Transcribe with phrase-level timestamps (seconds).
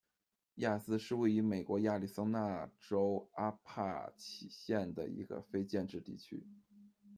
[0.55, 6.43] 亚兹是位于美国亚利桑那州阿帕契县的一个非建制地区。